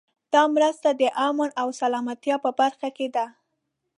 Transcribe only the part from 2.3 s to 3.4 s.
په برخه کې ده.